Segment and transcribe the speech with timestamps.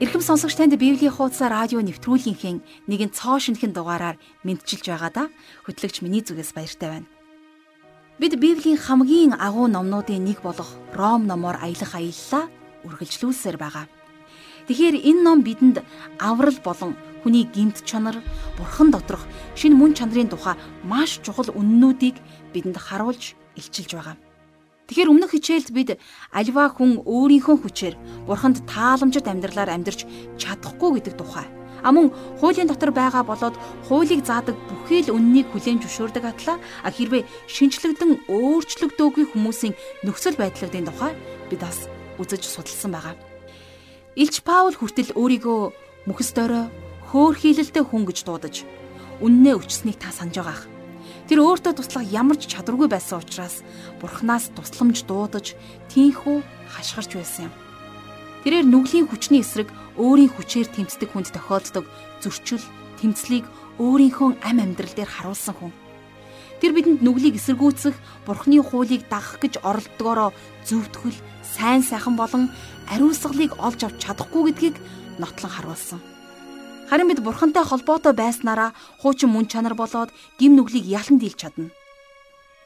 [0.00, 4.16] Ирхэм сонсогч танд Библийн хуудас радио нэвтрүүлгийнхээ нэгэн цоо шинхэн дугаараар
[4.48, 5.28] мэдчилж байгаадаа
[5.68, 7.08] хөтлөгч миний зүгээс баяртай байна.
[8.16, 12.48] Бид Библийн хамгийн агуу номнуудын нэг болох Ром номоор аялах аяллаа
[12.88, 13.92] үргэлжлүүлсээр байгаа.
[14.72, 15.84] Тэгэхээр энэ ном бидэнд
[16.16, 18.24] аврал болон хүний гимт чанар,
[18.56, 22.16] бурхан доторх шинэ мөн чанарын тухай маш чухал үннүүдийг
[22.56, 24.16] бидэнд харуулж илчилж байгаа.
[24.90, 25.90] Тэгэхээр өмнөх хичээлд бид
[26.34, 27.94] альва хүн өөрийнхөө хүчээр
[28.26, 30.02] бурханд тааламжит амьдралаар амьдрч
[30.34, 31.46] чадахгүй гэдэг тухай.
[31.86, 32.10] А мөн
[32.42, 33.54] хуулийн дотор байгаа болоод
[33.86, 40.90] хуулийг заадаг бүхий л үннийг хүлээн зөвшөөрдөг атлаа а хэрвээ шинчлэгдэн өөрчлөгдөөгүй хүмүүсийн нөхцөл байдлуудын
[40.90, 41.14] тухай
[41.46, 41.86] бид бас
[42.18, 43.14] үзэж судалсан байгаа.
[44.18, 45.60] Илч Паул хүртэл өөрийгөө
[46.10, 46.66] мөхс дорой
[47.14, 48.66] хөөр хийлэлтэй хүн гэж дуудаж
[49.22, 50.79] үннээ өчснийг та санаж байгаах.
[51.30, 53.62] Тэр өөртөө туслах ямар ч чадваргүй байсан учраас
[54.02, 55.54] Бурханаас тусламж дуудаж
[55.94, 56.42] тийхүү
[56.74, 57.54] хашгирч байсан юм.
[58.42, 61.86] Тэрээр нүглийн хүчний эсрэг өөрийн хүчээр тэмцдэг хүнд тохиолддог
[62.18, 62.66] зөрчил,
[62.98, 63.46] тэмцлийг
[63.78, 65.70] өөрийнхөө ам амьдрал дээр харуулсан хүн.
[66.58, 67.94] Тэр бидэнд нүглийг эсэргүүцэх,
[68.26, 70.34] Бурхны хуулийг дагах гэж оролдогоороо
[70.66, 71.14] зөвтгөл,
[71.46, 72.50] сайн сайхан болон
[72.90, 74.76] ариусгалыг олж авч чадахгүй гэдгийг
[75.22, 76.02] нотлон харуулсан.
[76.90, 80.10] Харин бид бурхантай холбоотой байснараа хуучин мөн чанар болоод
[80.42, 81.70] гим нүглийг ялан дийлж чадна.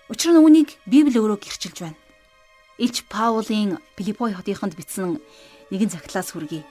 [0.08, 2.00] Учир нь үүнийг Библи өөрөө гэрчилж байна.
[2.80, 5.20] Илч Паулийн Филиппой хотынд бичсэн
[5.68, 6.64] нэгэн захидлаас хүргэе.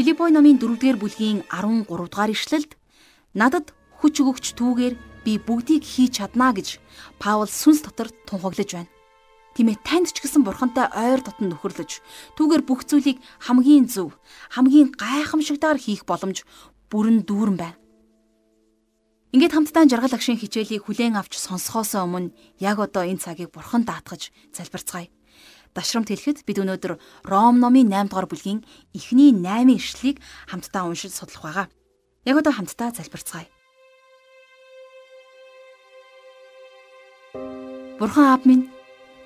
[0.00, 2.72] Филиппой номын 4-р бүлгийн 13 дугаар ишлэлд
[3.36, 4.94] надад хүч өгөгч түүгээр
[5.28, 6.80] би бүгдийг хийж чаднаа гэж
[7.20, 8.95] Паул сүнс дотор тунхаглаж байна.
[9.56, 12.04] Тийм ээ танд ч гэсэн бурхантай ойр дотн нөхөрлөж
[12.36, 14.12] түүгээр бүх зүйлийг хамгийн зөв,
[14.52, 16.44] хамгийн гайхамшигтайгаар хийх боломж
[16.92, 17.80] бүрэн дүүрэн байна.
[19.32, 24.28] Ингээд хамтдаа жаргал агшийн хичээлийг хүлээн авч сонсохоос өмнө яг одоо энэ цагийг бурхан даатгаж
[24.52, 25.08] залбирцгаая.
[25.72, 28.60] Дашрамт хэлэхэд бид өнөөдөр Ром номын 8 дугаар бүлгийн
[28.96, 31.66] эхний 8 ишлэлийг хамтдаа уншиж судлах байгаа.
[32.24, 33.48] Яг одоо хамтдаа залбирцгаая.
[38.00, 38.72] Бурхан аав минь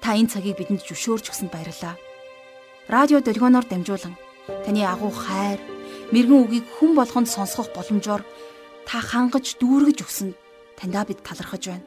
[0.01, 1.95] Та энэ цагийг бидэнд зөвшөөрч өгсөнд баярлалаа.
[2.89, 4.17] Радио долгионоор дамжуулан
[4.65, 5.61] таны агуу хайр,
[6.09, 8.25] мэрэгэн үгийг хүн болгонд сонсгох боломжоор
[8.89, 10.33] та хангаж дүүргэж өгсөн
[10.81, 11.87] таньдаа бид талархаж байна.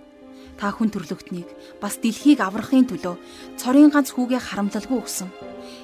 [0.61, 1.49] Та хүн төрлөختнийг
[1.81, 3.17] бас дэлхийг аврахын төлөө
[3.57, 5.29] цорын ганц хүүгээ харамлалгүй өгсөн.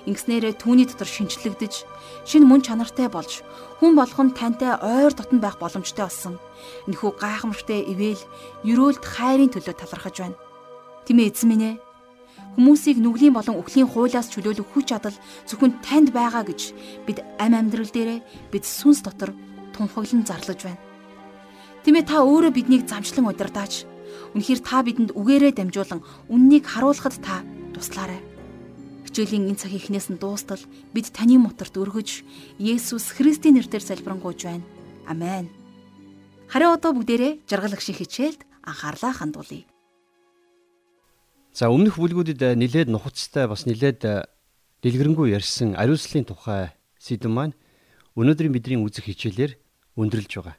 [0.06, 1.74] Ингэснээрээ түүний дотор шинчлэгдэж,
[2.30, 3.42] шин мөн чанартай болж,
[3.82, 6.38] хүн болгон тантай ойр дотн байх боломжтой болсон.
[6.86, 8.22] Энэхүү гайхамшигтай ивэл,
[8.62, 10.38] ерөөлт хайрын төлөө талархаж байна.
[11.10, 11.76] Тэмээ эзэн минь ээ
[12.58, 16.74] Хүмүүсийг нүглийн болон өхлийн хуулиас чөлөөлөх хүч чадал зөвхөн танд байгаа гэж
[17.06, 19.32] бид ам амьдрал дээрээ бид сүнс дотор
[19.76, 20.82] тунхаглан зарлаж байна.
[21.86, 23.86] Тиймээ та өөрөө биднийг замчлан удирдаач.
[24.36, 28.20] Үнэхээр та бидэнд үгээрээ дамжуулан үннийг харуулхад та туслаарай.
[29.06, 30.62] Хичээлийн энэ цагийн эхнээс нь дуустал
[30.92, 32.26] бид таны моторт өргөж
[32.60, 34.66] Есүс Христийн нэрээр залбирanгуйж байна.
[35.08, 35.50] Амен.
[36.50, 39.69] Харин одоо бүгдээрээ жаргалах шиг хичээлд анхаарлаа хандуулъя.
[41.54, 44.26] За өмнөх бүлгүүдэд э, нилээд нухацтай бас нилээд э,
[44.86, 46.72] дэлгэрэнгүй ярьсан ариуслын тухай
[47.02, 47.58] сэдв маань
[48.14, 49.58] өнөөдрийн бидний үзэх хичээлээр
[49.98, 50.58] өндөрлж байгаа.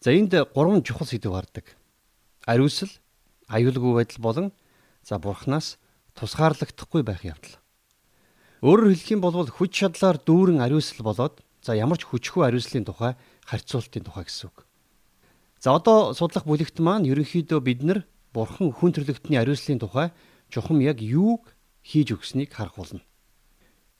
[0.00, 1.74] За энд гурван чухал сэдв гардаг.
[2.46, 2.92] Ариусл,
[3.50, 4.46] аюулгүй байдал болон
[5.02, 5.76] за бурхнаас
[6.14, 7.58] тусгаарлагдахгүй байх явдал.
[8.62, 13.18] Өөрөөр хэлэх юм бол хүч чадлаар дүүрэн ариусл болоод за ямар ч хүчгүй ариуслын тухай
[13.44, 14.64] харьцуултын тухай гэсэн үг.
[15.60, 17.98] За одоо судлах бүлэгт маань ерөнхийдөө бид нар
[18.36, 20.12] Бурхан хүн төрлөختний ариуслын тухай
[20.52, 23.00] чухам яг юуг хийж өгснийг харах болно.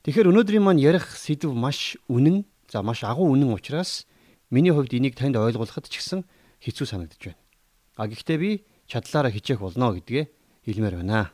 [0.05, 4.05] Тэгэхээр өнөөдрийн маань ярих сэдв маш үнэн, за маш агуу үнэн учраас
[4.53, 6.21] миний хувьд энийг танд ойлгуулахад ч гэсэн
[6.61, 7.41] хэцүү санагдаж байна.
[7.97, 8.51] А гэхдээ би
[8.85, 10.29] чадлаараа хичээх болно гэдгээ
[10.69, 11.33] хэлмээр байна.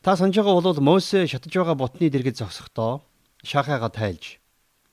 [0.00, 3.04] Та санаж байгаа бол Мосе шатаж байгаа ботны дэргэд зогсохдоо
[3.44, 4.40] шахаага тайлж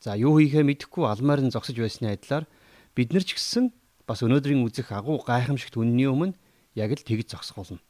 [0.04, 2.44] за юу хийхээ мэдэхгүй алмаар нь зогсож байсны адилаар
[2.92, 3.72] бид нар ч гэсэн
[4.04, 6.36] бас өнөөдрийн үзэх агуу гайхамшигт үнний өмнө
[6.78, 7.82] яг л тэгж зогсох болно.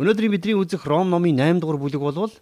[0.00, 2.32] Өнөөдрийн бидний үзэх Ром номын 8 дугаар бүлэг болвол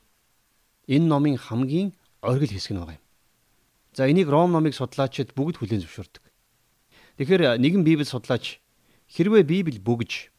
[0.86, 1.92] энэ номын хамгийн
[2.22, 3.04] оргил хэсэг нь байгаа юм.
[3.92, 6.22] За энийг Ром номыг судлаачид бүгд хүлээн зөвшөөрдөг.
[7.18, 8.62] Тэгэхээр нэгэн Библи судлаач
[9.10, 10.32] хэрвээ Библи бүгж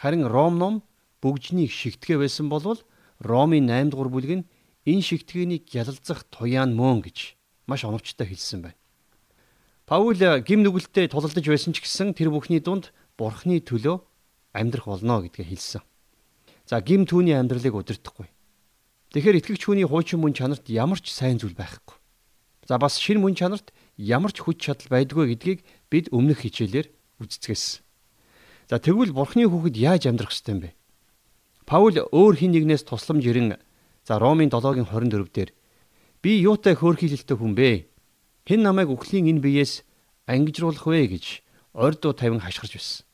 [0.00, 0.74] харин Ром ном
[1.22, 2.80] бүгжнийг шигтгэ байсан болвол
[3.20, 4.48] Ромын 8 дугаар бүлэг нь
[4.88, 7.38] энэ шигтгэнийг ялалзах туяан мөн гэж
[7.70, 8.78] маш оновчтой хэлсэн байна.
[9.86, 14.02] Паул гим нүгэлтэд тулалдаж байсан ч гэсэн тэр бүхний дунд бурхны төлөө
[14.56, 15.82] амьдрах болно гэдгээ хэлсэн.
[16.64, 18.26] За гим түүний амьдралыг удирдахгүй.
[19.12, 21.94] Тэгэхээр итгэгч хүний хуучин мөн чанарт ямар ч сайн зүйл байхгүй.
[22.66, 25.60] За бас шин мөн чанарт ямар ч хүч чадал байдгүй гэдгийг
[25.92, 26.90] бид өмнөх хичээлээр
[27.22, 27.84] үздэсгэсэн.
[28.66, 30.70] За тэгвэл бурхны хүүхэд яаж амьдрах ёстой юм бэ?
[31.70, 33.54] Паул өөр хин нэгнээс тусламж ирэн
[34.02, 35.50] за Ромын 7-гийн 24 дээр
[36.26, 37.86] Би юутай хөөрхийлэлтэй хүн бэ?
[38.50, 39.86] Хэн намайг үхлийн энэ биеэс
[40.26, 43.05] ангижруулах вэ гэж ордуу тавин хашгирч байсан.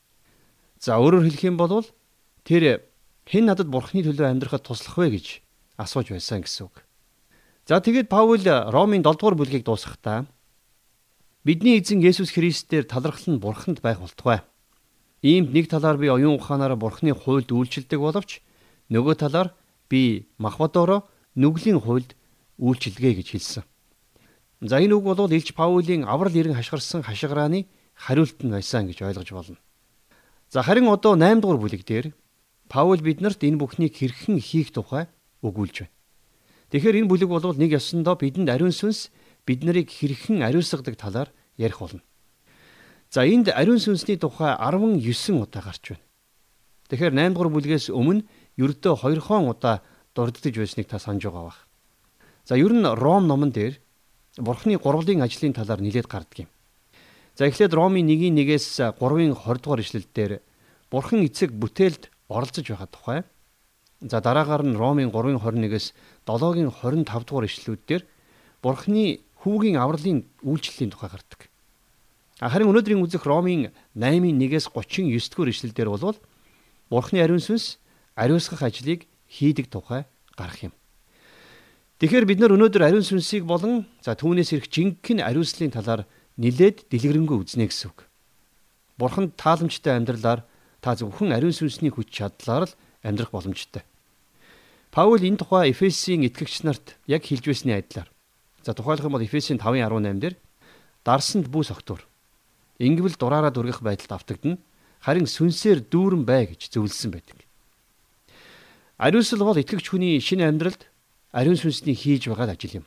[0.82, 1.86] За өөрөөр хэлэх юм бол
[2.42, 2.82] тэр
[3.30, 5.26] хэн надад бурхны төлөө амьдрахад туслах вэ гэж
[5.78, 6.82] асууж байсан гэсэн үг.
[7.70, 10.26] За тэгээд Паул Ромын 7 дугаар бүлгийг дуусгахдаа
[11.46, 14.42] бидний эзэн Есүс Христээр талархал нь бурханд байх болтугай.
[15.22, 18.42] Иймд нэг талаар би оюун ухаанаараа бурхны хуйлд үйлчилдэг боловч
[18.90, 19.54] нөгөө талаар
[19.86, 21.06] би махбодороо
[21.38, 22.18] нүглийн хуйлд
[22.58, 23.62] үйлчилгээ гэж хэлсэн.
[24.66, 29.30] За энэ үг бол Илж Паулийн аврал ирэн хашгирсан хашгирааны хариулт нь байсан гэж ойлгож
[29.30, 29.62] болно.
[30.52, 32.12] За харин одоо 8 дугаар бүлэг дээр
[32.68, 35.08] Паул биднэрт энэ бүхнийг хэрхэн хийх тухай
[35.40, 35.96] өгүүлж байна.
[36.68, 39.08] Тэгэхээр энэ бүлэг бол нэг ёсондоо бидэнд ариун сүнс
[39.48, 42.04] бид нарыг хэрхэн ариусгадаг талаар ярих болно.
[43.08, 46.04] За энд ариун сүнсний тухай 19 удаа гарч байна.
[46.92, 48.28] Тэгэхээр 8 дугаар бүлгээс өмнө
[48.60, 49.80] ердөө 2 хон удаа
[50.12, 51.64] дурддаж байсныг та санаж байгаа бах.
[52.44, 53.80] За ер нь Ром номон дээр
[54.36, 56.52] Бурхны гурвлын ажлын талаар нэлээд гардаг юм.
[57.34, 60.44] За эхлээд Ромын 1-1-ээс 3-ын 20 дугаар ишлэлдэр
[60.92, 63.20] Бурхан эцэг бүтээлд оролцож байгаа тухай
[64.02, 65.94] За дараагаар нь Ромын 3:21-ээс
[66.26, 68.02] 7-гийн 25 дугаар ишлэлүүдээр
[68.60, 71.48] Бурхны хүүгийн авралын үйлчлэлийн тухай гардаг.
[72.42, 76.18] Харин өнөөдрийн үзэх Ромын 8:1-ээс 39 дугаар ишлэлдэр бол
[76.90, 77.78] Бурхны ариун сүнс
[78.18, 80.74] ариусгах ажлыг хийдэг тухай гарах юм.
[82.02, 87.38] Тэгэхээр бид нар өнөөдөр ариун сүнсийг болон за түүнээс ирэх жинхэнэ ариуслын талаар нилээд дэлгэрэнгүй
[87.42, 88.08] үзнэ гэсэн үг.
[88.96, 90.44] Бурханд тааламжтай амьдралаар
[90.80, 93.82] та зөвхөн ариун сүнсний хүч чадлаар л амьдрах боломжтой.
[94.92, 98.12] Паул энэ тухай Эфесийн итгэгч нарт яг хэлж байсны адилаар.
[98.62, 100.36] За тухайлах юм бол Эфесийн 5:18 дээр
[101.04, 102.04] дарсанд бүү согтуур.
[102.78, 104.58] Ингэвэл дураараа дүргэх байдалд автагдана.
[105.00, 107.42] Харин сүнсээр дүүрэн бай гэж зөвлөсөн байдаг.
[109.02, 110.86] Ариусл бол итгэгч хүний шинэ амьдралд
[111.34, 112.86] ариун сүнсний хийж байгаа ажил юм.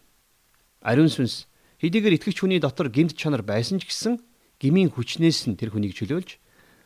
[0.79, 1.49] Ариун сүнс
[1.81, 4.19] хэдийгээр итгэгч хүний дотор гэмт чанар байсан ч гэсэн
[4.59, 6.39] гмийн хүчнээс нь тэр хүнийг чөлөөлж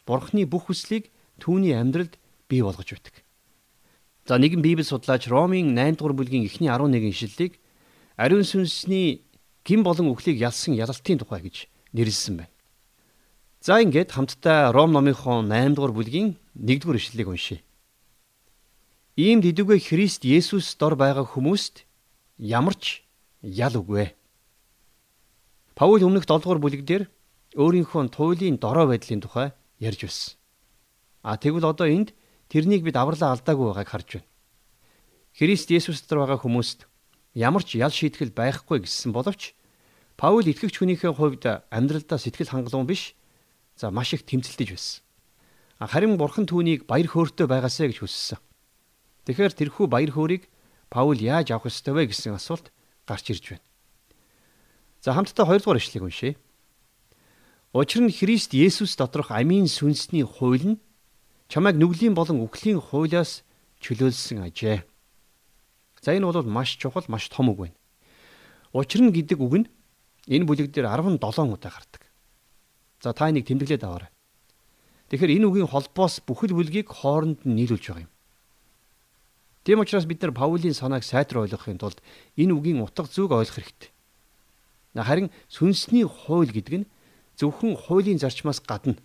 [0.08, 2.18] бурхны бүх хүслийг түүний амьдралд
[2.50, 3.22] бий болгож байдаг.
[4.26, 7.58] За нэгэн Библи судлаач Ромын 8 дугаар бүлгийн эхний 11 ишлэлийг
[8.18, 9.26] ариун сүнсний
[9.66, 12.54] гин болон үхлийг ялсан ялалтын тухай гэж нэрлсэн байна.
[13.62, 17.60] За ингээд хамтдаа Ром номынхоо 8 дугаар бүлгийн 1 дугаар ишлэлийг уншъя.
[19.18, 21.84] Ийм дэдүгэ Христ Есүс дор байгаа хүмүүст
[22.38, 23.04] ямар ч
[23.42, 24.16] ял үгүй.
[25.80, 27.04] Паул өмнөх 7 дугаар бүлэг дээр
[27.56, 30.36] өөрийнхөө туйлын дорой байдлын тухай ярьж байсан.
[31.24, 32.12] А тэгвэл одоо энд
[32.52, 34.28] тэрнийг бид авралаа алдаагүй байгааг харж байна.
[35.40, 36.84] Христ Есүс дотор байгаа хүмүүст
[37.32, 39.56] ямар ч ял шийтгэл байхгүй гэсэн боловч
[40.20, 43.16] Паул итгэгч хүнийхээ хувьд амьдралдаа сэтгэл хангалуун биш
[43.80, 45.00] за маш их тэмцэлдэж байсан.
[45.80, 48.44] Харин бурхан түүнийг баяр хөөртэй байгаасаа гэж хүссэн.
[49.24, 50.52] Тэгэхээр тэрхүү баяр хөөргийг
[50.92, 52.68] Паул яаж авах ёстой вэ гэсэн асуулт
[53.08, 53.69] гарч ирж байна.
[55.02, 56.36] За хамтдаа 2 дугаар ишлэгийг уншъя.
[57.72, 60.82] Учир нь Христ Есүс доторх амийн сүнсний хууль нь
[61.48, 63.48] чамайг нүглийн болон үхлийн хуулиас
[63.80, 64.84] чөлөөлсөн ажээ.
[66.04, 67.78] За энэ бол маш чухал, маш том үг байна.
[68.74, 69.68] Учир нь гэдэг үг нь
[70.28, 72.04] энэ бүлэг дээр 17 удаа гардаг.
[73.00, 74.12] За та энийг тэмдэглээд аваарай.
[75.08, 78.12] Тэгэхээр энэ үгийн холбоос бүхэл бүлгийг хооронд нь нийлүүлж байгаа юм.
[79.64, 82.04] Тийм учраас бид нар Паулийн санааг сайтар ойлгохын тулд
[82.36, 83.90] энэ үгийн утга зүг ойлгох хэрэгтэй.
[85.04, 86.90] Харин сүнсний хууль гэдэг нь
[87.40, 88.98] зөвхөн хуулийн зарчмаас гадна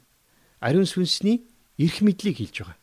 [0.64, 1.44] ариун сүнсний
[1.78, 2.78] эрх мэдлийг хэлж байгаа.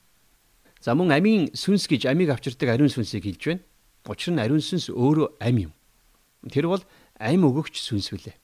[0.82, 3.62] За мөн амийн сүнс гэж амийг авчирдаг ариун сүнсийг хэлж байна.
[4.06, 5.74] Учир нь ариун сүнс өөрөө ам юм.
[6.50, 6.84] Тэр бол
[7.18, 8.38] ам өгөгч сүнс билээ.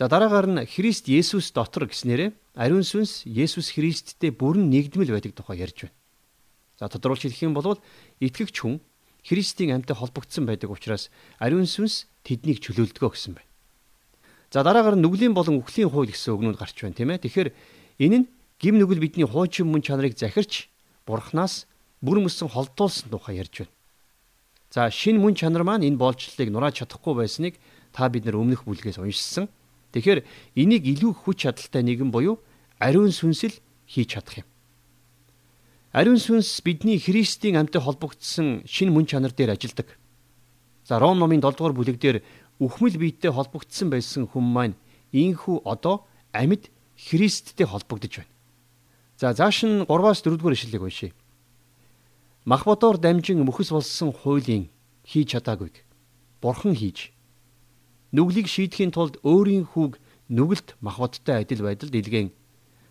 [0.00, 5.60] За дараагаар нь Христ Есүс дотор гэснээрээ ариун сүнс Есүс Христтэй бүрэн нэгдмэл байдаг тухай
[5.60, 5.96] ярьж байна.
[6.80, 7.76] За тодруулж хэлэх юм бол
[8.20, 8.80] итгэгч хүн
[9.20, 13.51] Христийн амьтад холбогдсон байдаг учраас ариун сүнс тэднийг чөлөөлдгөө гэсэн байна.
[14.52, 17.24] За дараагаар нь нүглийн болон үхлийн хууль гэсэн үгнүүд гарч байна тийм ээ.
[17.24, 17.48] Тэгэхээр
[18.04, 18.26] энэ нь
[18.60, 20.68] гим нүгэл бидний хуучин мөн чанарыг захирч
[21.08, 21.64] бурхнаас
[22.04, 23.72] бүр мөсөн холдуулсан тухай ярьж байна.
[24.68, 27.56] За шин мөн чанар маань энэ боолчлалыг нурааж чадахгүй байсныг
[27.96, 29.48] та бид нар өмнөх бүлгээс уншсан.
[29.96, 30.20] Тэгэхээр
[30.52, 32.36] энийг илүү хүч чадалтай нэгэн буюу
[32.76, 33.56] ариун сүнсэл
[33.88, 34.48] хийж чадах юм.
[35.96, 39.88] Ариун сүнс бидний Христийн амьтад холбогдсон шин мөн чанар дээр ажилдаг.
[40.84, 42.22] За Ром номын 7 дугаар бүлэг дээр
[42.62, 44.76] үхмэл биеттэй холбогдсон байсан хүн маань
[45.10, 48.32] ийхүү одоо амьд Христтэй холбогдож байна.
[49.18, 51.12] За зааш нь 3-аас 4-р ишлэлийг уншъя.
[52.44, 54.70] Махбодоор дамжин мөхөс болсон хуулийн
[55.02, 55.82] хийж чадаагүйг
[56.42, 57.10] бурхан хийж
[58.14, 59.98] нүглийг шийдэхийн тулд өөрийн хүүг
[60.30, 62.30] нүгэлт махбодтой адил байдалд илгээн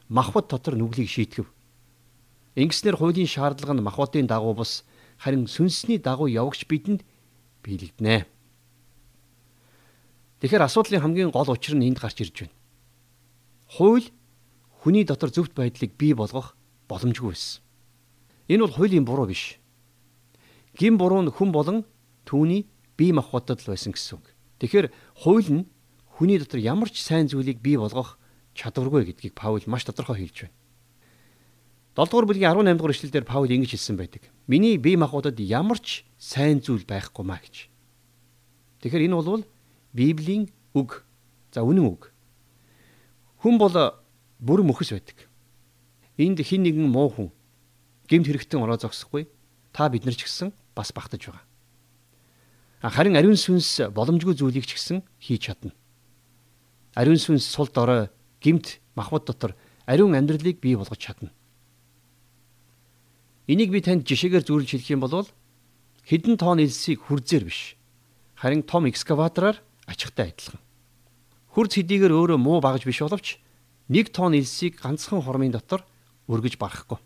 [0.08, 1.48] махбод дотор нүглийг шийтгэв.
[2.56, 4.84] Ингэснээр хуулийн шаардлага нь махбодын дагуу бус
[5.20, 7.04] харин сүнсний дагуу явагч бидэнд
[7.64, 8.28] биелэгдэнэ.
[10.42, 12.56] Тэгэхээр асуудлын хамгийн гол учир нь энд гарч ирж байна.
[13.78, 14.10] Хууль
[14.82, 16.58] хүний дотор зөвхт байдлыг бий болгох
[16.90, 17.62] боломжгүй байсан.
[18.50, 19.62] Энэ бол хуулийн буруу биш.
[20.74, 21.86] Гин буруу нь хүн болон
[22.26, 22.66] түүний
[22.98, 24.34] бие махбодод л байсан гэсэн үг.
[24.58, 24.90] Тэгэхээр
[25.22, 25.70] хууль нь
[26.18, 28.18] хүний дотор ямар ч сайн зүйлийг бий болгох
[28.58, 30.58] чадваргүй гэдгийг Паул маш тодорхой хэлж байна.
[31.94, 34.26] 7 дугаар бүлгийн 18 дугаар эшлэлдэр Паул ингэж хэлсэн байдаг.
[34.50, 37.70] Миний бие махбодод ямар ч сайн зүйл байхгүй маа гэж.
[38.82, 39.46] Тэгэхээр энэ бол
[39.94, 41.06] Библийн үг.
[41.52, 42.12] За үнэн үг.
[43.44, 43.76] Хүн бол
[44.40, 45.28] бүр мөхөс байдаг.
[46.18, 47.30] Энд хин нэгэн муу хүн
[48.08, 49.28] гемт хэрэгтэн ороо зогсохгүй.
[49.72, 51.46] Та бид нар ч гэсэн бас багтаж байгаа.
[52.82, 55.72] Харин ариун сүнс боломжгүй зүйлийг ч гэсэн хийж чадна.
[56.96, 58.10] Ариун сүнс сул дорой
[58.42, 59.56] гемт махбод дотор
[59.86, 61.32] ариун амьдралыг бий болгож чадна.
[63.48, 65.28] Энийг би танд жишээгээр зүйрлж хэлэх юм бол
[66.08, 67.76] хідэн тоон элсийг хүрзээр биш.
[68.36, 70.60] Харин том экскаватораар ачигтай адилхан.
[71.52, 73.38] Хүрз хэдийгээр өөрөө муу багж биш боловч
[73.92, 75.84] нэг тонн элсийг ганцхан хормын дотор
[76.32, 77.00] өргөж барахгүй.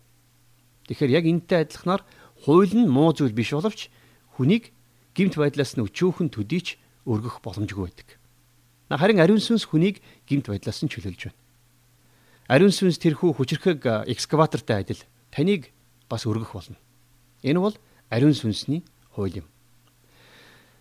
[0.86, 2.06] Тэгэхээр яг энэтэй адилханаар
[2.46, 3.90] хууль нь муу зүйл биш боловч
[4.38, 4.70] хүнийг
[5.18, 6.78] гимт байдлаас нь өчөөхөн төдийч
[7.10, 8.08] өргөх боломжгүй байдаг.
[8.86, 9.98] Харин ариун сүнс хүнийг
[10.30, 11.38] гимт байдлаас нь чөлөөлж байна.
[12.46, 15.02] Ариун сүнс тэрхүү хүчрхэг экскаватортай адил
[15.34, 15.74] таныг
[16.06, 16.78] бас өргөх болно.
[17.42, 17.74] Энэ бол
[18.14, 19.46] ариун сүнсний хууль юм.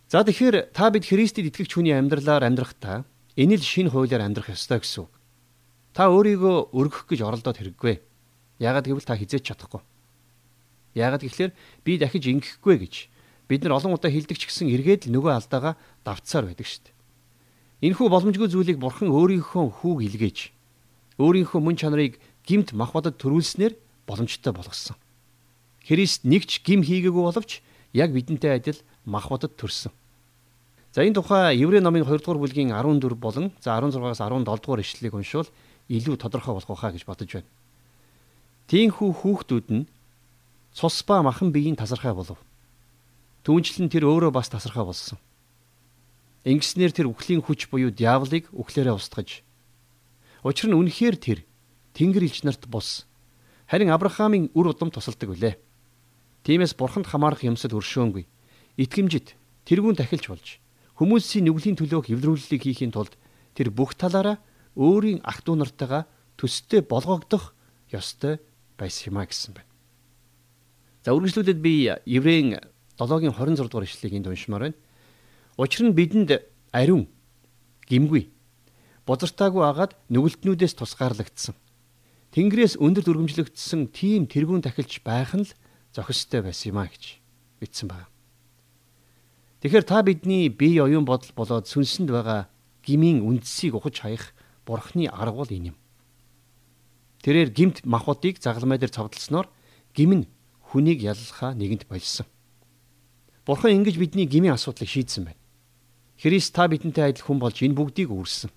[0.05, 4.85] За тэгэхээр та бид Христэд итгэгч хүний амьдралаар амьдрахдаа энэ л шинэ хуулиар амьдрах ёстой
[4.85, 5.09] гэсэн.
[5.97, 8.05] Та өөрийгөө өргөх гэж оролдоод хэрэггүй.
[8.61, 9.81] Яагаад гэвэл та хизээч чадахгүй.
[10.93, 12.93] Яагаад гэвэл би дахиж ингэхгүй гэж
[13.49, 15.73] бид нар олон удаа хилдэг ч гэсэн эргээд л нөгөө алдаага
[16.05, 16.95] давтсаар байдаг шүү дээ.
[17.89, 20.53] Энэхүү боломжгүй зүйлийг бурхан өөрийнхөө хүүг илгээж
[21.17, 23.73] өөрийнхөө мөн чанарыг гимт мах бодод төрүүлснээр
[24.05, 24.95] боломжтой болгосон.
[25.81, 27.61] Христ нэгч гим хийгээгүй боловч
[27.93, 29.93] яг бидэнтэй адил мах бодод төрсөн.
[30.93, 35.13] За энэ тухай Еврей номын 2 дугаар бүлгийн 14 болон за 16-аас 17 дугаар ишлэлийг
[35.13, 35.49] уншвал
[35.89, 37.49] илүү тодорхой болох байхаа гэж бодож байна.
[38.67, 39.87] Тиинхүү хүүхдүүд нь
[40.73, 42.39] цус ба махан биеийн тасархай болов.
[43.45, 45.19] Түүнчлэн тэр өөрөө бас тасархай болсон.
[46.45, 49.45] Ингэснээр тэр үхлийн хүч буюу диаволыг үхлээрээ устгаж.
[50.41, 51.39] Учир нь үнэхээр тэр
[51.93, 53.05] Тэнгэр элч нарт бус.
[53.65, 55.55] Харин Авраамийн үр удам тусалдаг үлээ.
[56.45, 58.29] Тиймээс бурханд хамаарах юмсад өршөөнгүй.
[58.75, 60.47] Итгэмжит тэрүүн тахилж болж
[60.99, 63.15] хүмүүсийн нүглийн төлөө хэвлэрүүлэлийг хийхийн тулд
[63.55, 64.39] тэр бүх талаараа
[64.75, 66.03] өөрийн ах トゥ нартайгаа
[66.35, 67.55] төстэй болгогдох
[67.91, 68.39] ёстой
[68.75, 69.71] байсан юм а гэсэн байна.
[71.03, 72.59] За үргэлжлүүлээд би Еврейн
[72.99, 74.79] 7-гийн 26 дугаар ишлэгийг энд уншмаар байна.
[75.55, 77.07] Учир нь бидэнд ариун
[77.87, 78.31] гимгүй
[79.05, 81.55] бозартаагүй агаад нүгэлтнүүдээс тусгаарлагдсан.
[82.33, 85.51] Тэнгэрээс өндөр дүрмжлэгдсэн тийм тэргүүн тахилж байх нь л
[85.93, 87.21] зохистой байсан юм а гэж
[87.61, 88.09] бичсэн байна.
[89.65, 92.53] Тэгэхээр та бидний бие оюун бодол болоод сүнсэнд байгаа
[92.85, 95.77] гмийн үндсийг ухаж хаях бурхны арга бол энэ юм.
[97.25, 99.49] Тэрээр гимт махбодыг загалмай дээр цавдлсноор
[99.97, 100.29] гим нь
[100.69, 102.29] хүнийг яллахаа нэгэнт болсон.
[103.41, 105.41] Бурхан ингэж бидний гмийн асуудлыг шийдсэн байна.
[106.21, 108.53] Христ та бидэнтэй адил хүн болж энэ бүгдийг үүрсэн.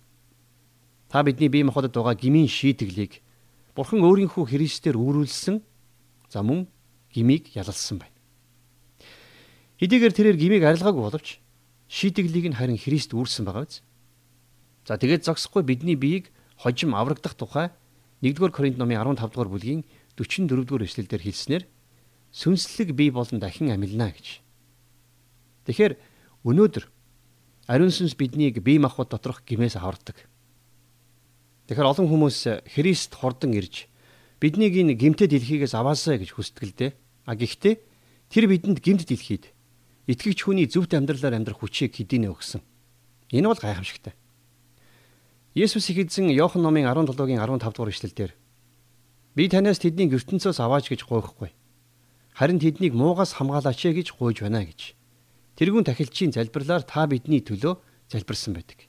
[1.08, 3.24] Та бидний бие махбодод байгаа гмийн шийтгэлийг
[3.72, 5.64] Бурхан өөрийнхөө Христээр үүрүүлсэн.
[6.28, 6.68] За мөн
[7.16, 8.17] гмийг ялалсан байна.
[9.78, 11.38] Хэдийгээр тэрээр гмийг арилгаагүй боловч
[11.87, 13.87] шийтгэлийг нь харин Христ үүрсэн байгаа биз?
[14.82, 17.70] За тэгээд зогсохгүй бидний биеийг хожим аврагдах тухай
[18.18, 19.87] 1-р Коринт номын 15 дугаар бүлгийн
[20.18, 21.64] 44 дугаар эшлэлдэр хэлснээр
[22.35, 24.42] сүнслэг бие болон дахин амилна гэж.
[25.70, 25.94] Тэгэхээр
[26.42, 26.85] өнөөдөр
[27.70, 30.18] ариун сүнс биднийг бие махбод доторх гимээс авардаг.
[31.70, 33.87] Тэгэхээр олон хүмүүс Христ хордон ирж
[34.42, 36.90] биднийг энэ гимтэд дэлхийгээс аваасаа гэж хүсдэг л дээ.
[37.30, 37.75] А гэхдээ
[38.32, 39.54] тэр бидэнд гимт дэлхийд
[40.08, 42.64] итгэгч хүний зөвхт амьдралаар амьдрах хүчийг хэдийнэ өгсөн.
[43.36, 44.16] Энэ бол гайхамшигтай.
[45.52, 48.32] Есүс их эзэн Иохан номын 17-гийн 15 дугаар эшлэлдэр
[49.36, 51.52] би танаас тэднийг ертөнцөөс аваач гэж гуйхгүй.
[52.32, 54.96] Харин тэднийг муугаас хамгаалаач гэж гуйж байна гэж.
[55.60, 57.76] Тэрүүн тахилчийн залбирлаар та бидний төлөө
[58.08, 58.88] залбирсан байдаг.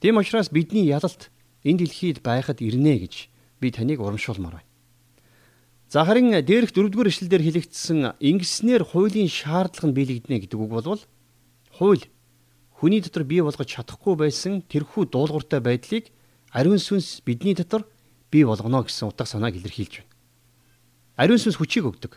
[0.00, 1.30] Тэм учраас бидний ялалт
[1.62, 3.14] энэ дэлхийд байхад ирнэ гэж
[3.60, 4.71] би таныг урамшуулмаар байна.
[5.92, 11.04] За харин дээрх дөрөвдүгээр ишлэлдэр хэлэгдсэн ингэснээр хуулийн шаардлага нь биелэгдэнэ гэдэг үг болвол
[11.68, 12.08] хууль
[12.80, 16.08] хүний дотор бий болгож чадахгүй байсан тэрхүү дуулууртай байдлыг
[16.48, 17.84] ариун сүнс бидний дотор
[18.32, 20.12] бий болгоно гэсэн утга санааг илэрхийлж байна.
[21.20, 22.16] Ариун сүнс хүчийг өгдөг.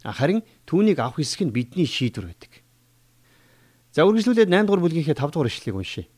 [0.00, 2.64] Харин түүнийг авах хэсэг нь бидний шийдвэр байдаг.
[3.92, 6.08] За үргэлжлүүлээд 8 дугаар бүлгийнхээ 5 дугаар ишлэгийг уншийе.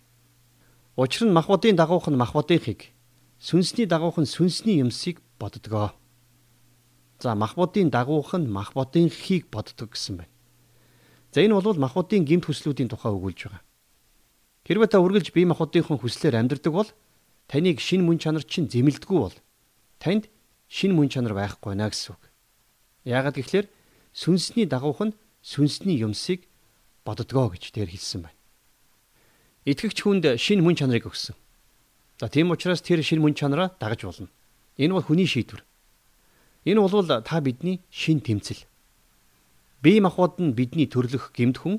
[0.94, 2.94] Учир нь махбодын дагуух нь махбодынхыг
[3.42, 5.90] сүнсний дагуух нь сүнсний юмсыг боддгоо.
[7.18, 10.32] За махбодын дагуух нь махбодынхийг боддог гэсэн байна.
[11.32, 13.62] За энэ бол махбодын гимт хүслүүдийн тухай өгүүлж байгаа.
[14.64, 16.90] Хэрвээ та үргэлж бие махбодынхон хүслээр амьдрдаг бол
[17.48, 19.36] таныг шин мөн чанар чинь зэмлдэггүй бол
[20.00, 20.28] танд
[20.68, 22.22] шин мөн чанар байхгүй наа гэсэн үг.
[23.04, 23.68] Яагаад гэвэл
[24.16, 26.48] сүнсний дагуух нь сүнсний юмсыг
[27.04, 28.40] боддгоо гэж тэр хэлсэн байна.
[29.68, 31.36] Итгэгч хүнд шин мөн чанарыг өгсөн.
[32.16, 34.30] За тийм учраас тэр шин мөн чанараа дагаж болно.
[34.80, 35.65] Энэ бол хүний шийдвэр.
[36.66, 38.66] Энэ бол та бидний шин тэмцэл.
[39.82, 41.78] Бие махбод нь бидний төрлөх гэмт хүн.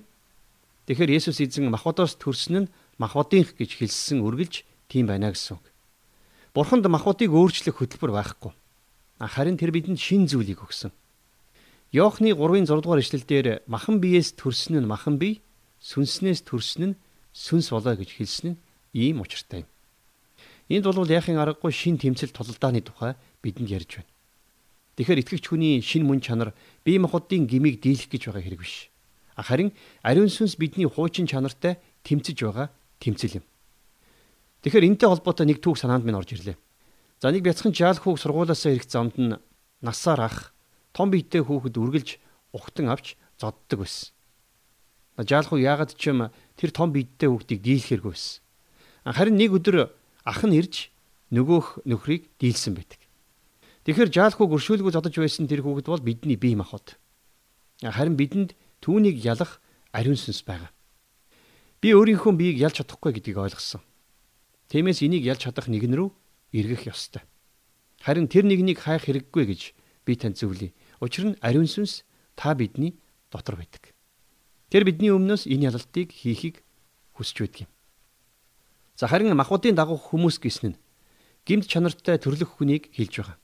[0.87, 5.65] Тэгэхээр Есүс эзэн махбодоос төрсөн нь махбодынх гэж хэлсэн үргэлж тийм байна гэсэн үг.
[6.55, 8.55] Бурханд махбодыг өөрчлөх хөтөлбөр байхгүй.
[9.19, 10.95] Харин тэр бидэнд шин зүйлийг өгсөн.
[11.91, 15.43] Йоохны 3-ын 6 дугаар эшлэлдэр махан биеэс төрсөн нь махан бие,
[15.83, 16.97] сүнснээс төрсөн нь
[17.35, 18.59] сүнс болоо гэж хэлсэн нь
[18.95, 19.67] ийм учиртай.
[20.71, 24.11] Энд бол яахын аргагүй шин тэмцэл тулалдааны тухай бидэнд ярьж байна.
[24.97, 28.89] Тэгэхээр итгэгч хүний шин мөн чанар бие махбодын гмийг дийлэх гэж байгаа хэрэг биш.
[29.37, 29.69] Харин
[30.01, 33.45] ариун сүнс бидний хуучин чанартай тэмцэж байгаа тэмцэл юм.
[34.65, 36.57] Тэгэхээр энэтэй холбоотой нэг түүх санаанд минь орж ирлээ.
[37.21, 39.37] За нэг бяцхан жаал хүүг сургуулаасаа ирэх замд нь
[39.85, 40.37] насаар ах
[40.97, 42.09] том биетэй хүүхэд үргэлж
[42.57, 44.09] ухтан авч зодддаг байсан.
[45.21, 48.41] Жаал хүү яагаад ч юм тэр том биетэй хүүхдийг дийлэхэргүй байсан.
[49.05, 49.93] Харин нэг өдөр
[50.25, 50.89] ах нь ирж
[51.29, 53.06] нөгөөх нөхрийг дийлсэн байдаг.
[53.87, 56.99] Тэгэхээр жаалхуу гөршүүлгүй зодож байсан тэр хүүхэд бол бидний бие махбод.
[57.79, 58.51] Харин бидэнд
[58.83, 59.63] түүнийг ялах
[59.95, 60.75] ариун сүнс байгаа.
[61.79, 63.79] Би өөрийнхөө биеийг ялж чадахгүй гэдгийг ойлгосон.
[64.67, 66.11] Тиймээс энийг ялж чадах нэгэн рүү
[66.51, 67.23] эргэх ёстой.
[68.03, 69.61] Харин тэр нэгнийг хайх хэрэггүй гэж
[70.03, 70.75] би танд зөвлөе.
[70.99, 72.03] Учир нь ариун сүнс
[72.35, 72.99] та бидний
[73.31, 73.95] дотор байдаг.
[74.67, 76.59] Тэр бидний өмнөөс энэ ялалтыг хийхийг
[77.15, 77.71] хүсэж байдаг юм.
[78.99, 80.79] За харин махбодын дагуух хүмүүс гэсэн нь
[81.47, 83.39] гимт чанартай төрлөх хүнийг хэлж байгаа.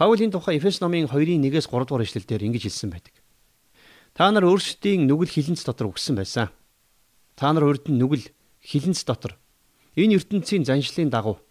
[0.00, 3.12] Паулийн тухай Эфес номын 2-ын 1-ээс 3 дугаар эшлэлдэр ингэж хэлсэн байдаг.
[4.16, 6.48] Та нар өөрсдийн нүгэл хилэнц дотор өгсөн байсан.
[7.36, 8.32] Та нар урд нь нүгэл
[8.64, 9.36] хилэнц дотор
[10.00, 11.44] энэ ертөнцийн заншлын дагуу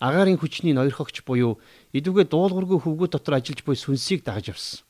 [0.00, 1.60] агаарын хүчний ноёрхогч буюу
[1.92, 4.80] идвгээ дуулуургүй хөвгүүд дотор ажиллаж буй сүнсийг дагаж явсан.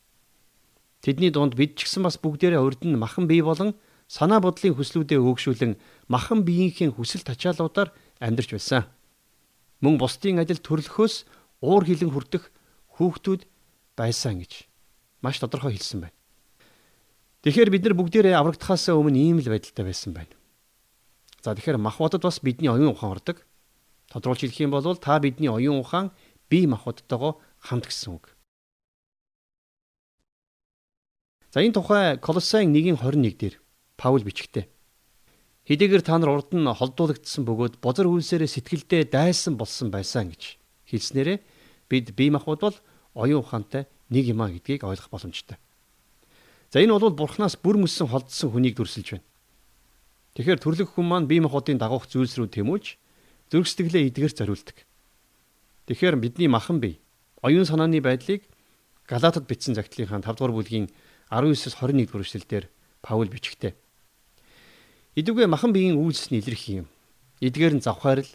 [1.03, 3.75] Тэдний дунд бид ч гэсэн бас бүгдээрээ урд нь махан бие болон
[4.07, 7.91] санаа бодлын хүслүүдээ өөгшүүлэн махан биеийнхээ хүсэл тачаалуудаар
[8.23, 8.87] амьдарч байсан.
[9.83, 11.27] Мөн бусдын адил төрлөхөөс
[11.59, 12.55] уур хилэн хүртэх
[12.97, 13.43] хүүхдүүд
[13.99, 14.67] байсан гэж
[15.23, 16.17] маш тодорхой хэлсэн байна.
[17.45, 20.33] Тэгэхээр бид нар бүгдээрээ аврагдахаас өмнө ийм л байдалтай байсан байна.
[21.45, 23.45] За тэгэхээр махбодод бас бидний оюун ухаан ордог.
[24.09, 26.09] Тодруулж хэлэх юм бол та бидний оюун ухаан
[26.49, 28.33] бие махбодтойгоо хамт гэсэн үг.
[31.53, 33.61] За энэ тухай Колосын 1:21 дээр
[34.01, 34.67] Паул бичгтээ.
[35.69, 41.39] Хэдийгээр та нар урд нь холдуулагдсан бөгөөд бозор үйлсээрээ сэтгэлдээ дайсан болсон байсан гэж хэлснээрээ
[41.89, 42.77] бид бие махбод бол
[43.15, 45.59] оюун ухаантай нэг юм а гэдгийг ойлгох боломжтой.
[46.71, 49.27] За энэ бол бурхнаас бүр мөссөн холдсон хүнийг дүрсэлж байна.
[50.35, 52.99] Тэгэхээр төрлөх хүн маань бие махбодын дагуух зүйлс рүү тэмүүлж
[53.51, 54.83] зүрх сэтгэлээ эдгэр зориулдаг.
[55.87, 56.99] Тэгэхээр бидний махан бие
[57.43, 58.43] оюун санааны байдлыг
[59.07, 60.89] Галатад бичсэн загтлынхаа 5 дугаар бүлгийн
[61.29, 62.65] 19-с 21 дугаар эшлэлдэр
[63.05, 63.77] Паул бичгтээ.
[65.15, 66.87] Идвгэ махан биеийн үйлс нь илэрх юм.
[67.45, 68.27] Эдгээр нь завхаарл,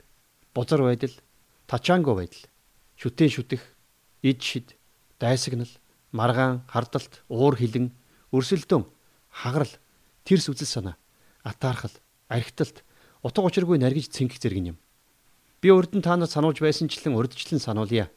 [0.54, 1.12] бузар байдал,
[1.66, 2.46] тачаанго байдал,
[3.00, 3.64] шүтэн шүтэх,
[4.28, 4.76] ид шид,
[5.24, 5.72] дайсагнал,
[6.12, 7.96] маргаан, хардалт, уур хилэн,
[8.36, 8.84] өрсөлдөөн,
[9.32, 9.72] хагарал,
[10.28, 10.96] тэрс үзэл санаа,
[11.48, 11.96] атаархал,
[12.28, 12.84] архиталт,
[13.24, 14.78] утга учиргүй наргиж цэнгэх зэрэг юм.
[15.64, 18.12] Би урд нь та нарт сануулж байсанчлан урдчлан сануулъя.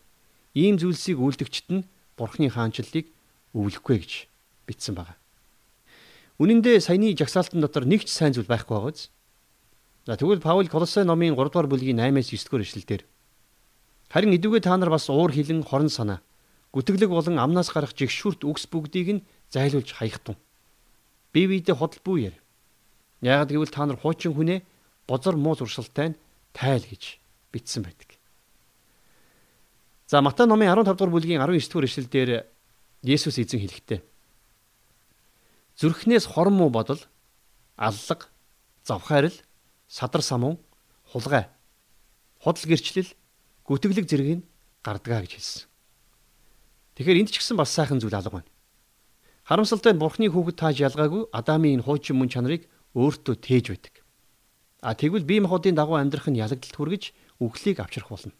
[0.54, 1.86] Ийм зүйлсийг үйлдэгчт нь
[2.18, 3.06] Бурхны хаанчлалыг
[3.54, 4.12] өвлөхгүй гэж
[4.66, 5.14] бичсэн байна.
[6.42, 9.10] Үнэн дээр саяны жагсаалтан дотор нэг ч сайн зүйл байхгүй байгааз.
[10.06, 13.02] За тэгвэл Паул Колосай номын 3 дугаар бүлгийн 8-аас 9 дугаар эшлэлдэр
[14.12, 16.20] Харин эдүгээ та нар бас уур хилэн хорон санаа
[16.76, 20.36] гүтгэлэг болон амнаас гарах жигшүүрт үгс бүгдийг нь зайлуулж хаягтун.
[21.32, 22.36] Бие биедээ хөдөлбүү яар.
[23.24, 24.60] Яагад гэвэл та нар хуучин хүнээ
[25.08, 26.20] бозор муу зуршилтай нь
[26.52, 27.16] тайл гэж
[27.52, 28.20] бичсэн байдаг.
[30.08, 32.30] За Матай номын 15 дугаар бүлгийн 19 дугаар эшлэлдэр
[33.00, 34.00] Есүс эзэн хэлэхдээ
[35.76, 37.00] Зүрхнээс хорон муу бодол,
[37.76, 38.28] аллаг,
[38.84, 39.32] завхаарл,
[39.88, 40.60] садар самун,
[41.10, 41.48] хулгай,
[42.38, 43.08] худал гэрчлэл
[43.66, 44.42] гүтгэлэг зэргийг
[44.82, 45.62] гардгаа гэж хэлсэн.
[46.98, 48.50] Тэгэхээр энд ч гэсэн бас сайхан зүйл алга байна.
[49.48, 53.94] Харамсалтай нь Бурхны хүүхэд тааж ялгаагүй Адамын энэ хуучин мөн чанарыг өөртөө тээж байдаг.
[54.82, 57.02] А тэгвэл бие махбодын дагуу амьдрах нь ялагдaltaд хүргэж
[57.40, 58.34] үхлийг авчрах болно.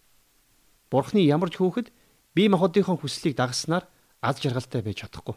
[0.90, 1.88] Бурхны ямар ч хүүхэд
[2.34, 3.88] бие махбодынхон хүслийг дагснаар
[4.20, 5.34] аз жаргалтай байж чадахгүй.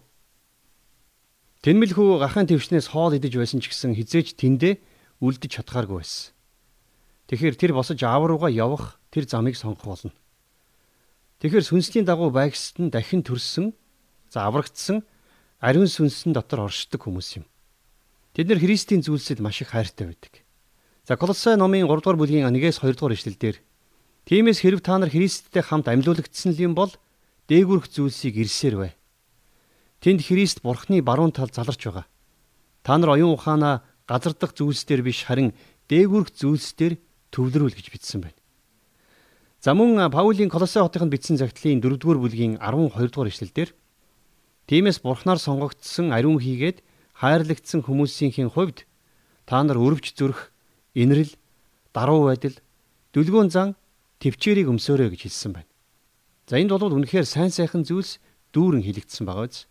[1.63, 4.77] Тэнмэл хүү гахаан твчнээс хоол идэж байсан ч гэсэн хизээч тэндээ
[5.23, 6.34] үлдэж чадхааргүй байсан.
[7.29, 10.13] Тэгэхээр тэр босож аав руугаа явах тэр замыг сонгох болно.
[11.41, 13.73] Тэгэхээр сүнслийн дагуу байгсад нь дахин төрсөн,
[14.29, 15.01] за аврагдсан
[15.59, 17.45] ариун сүнсэн дотор оршдог хүмүүс юм.
[18.37, 20.45] Тэд нэр Христийн зүйлсэд маш их хайртай байдаг.
[21.07, 23.57] За Колосай номын 3 дугаар бүлгийн 1-ээс 2 дугаар ишлэлдэр
[24.25, 26.89] Тиймээс хэрв та нар Христтэй хамт амьлуулагдсан юм бол
[27.45, 28.91] дээгүрх зүйлсийг ирсээр бай.
[30.01, 32.09] Тэнд Христ Бурхны баруун тал заларч байгаа.
[32.81, 35.53] Та нар оюун ухаанаа газардах зүйлсдэр биш харин
[35.93, 36.97] дээгүрх зүйлсдэр
[37.31, 38.39] төвлөрүүл гэж бичсэн байна.
[39.61, 43.69] За мөн Паулийн Колосай хотынд бичсэн загтлын 4-р бүлгийн 12-р ишлэлдэр
[44.65, 46.81] Тиймээс Бурхнаар сонгогдсон ариун хийгээд
[47.21, 48.89] хайрлагдсан хүмүүсийн хувьд
[49.45, 50.49] та нар өрөвч зүрх,
[50.97, 51.37] инрэл,
[51.93, 52.57] даруй байдал,
[53.13, 53.77] дүлгөөн зан
[54.17, 55.69] төвчээрийг өмсөөрэй гэж хэлсэн байна.
[56.49, 58.17] За энд бол үнэхээр сайн сайхан зүйлс
[58.57, 59.69] дүүрэн хилэгдсэн байгаа биз.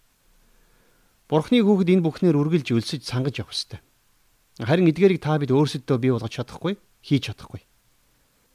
[1.27, 3.83] Бурхны хүүхэд энэ бүхнээр үргэлж өлсөж сангаж явах ёстой.
[4.63, 7.61] Харин эдгээрийг та бид өөрсөддөө бий болгож чадахгүй, хийж чадахгүй.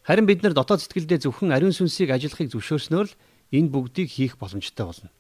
[0.02, 3.18] Харин бид нар дотоод сэтгэлдээ зөвхөн ариун сүнсийг ажиллахыг зөвшөөрснөөр л
[3.54, 5.14] энэ бүгдийг хийх боломжтой болно.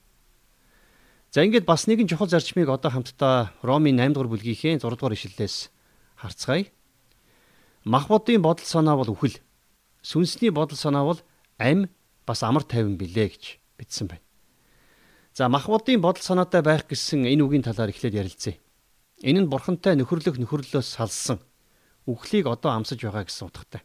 [1.29, 5.69] За ингээд бас нэгэн чухал зарчмыг одоо хамтдаа Ромын 8 дугаар бүлгийнхээ 6 дугаар ишлэлээс
[6.17, 6.73] харцгаая.
[7.85, 9.37] Махбодын бодол санаа бол үхэл
[10.01, 11.21] сүнсний бодол санаа бол
[11.61, 11.85] ам
[12.25, 13.43] бас амар тайван билээ гэж
[13.77, 14.25] бичсэн байна.
[15.37, 18.57] За махбодын бодол санаатай байх гэсэн энэ үгийн талаар эхлээд ярилцъя.
[19.21, 21.37] Энэ нь бурхантай нөхөрлөх нөхөрлөлөөс салсан
[22.09, 23.81] үхлийг одоо амсаж байгаа гэсэн утгатай.